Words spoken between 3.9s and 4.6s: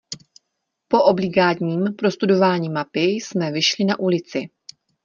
ulici.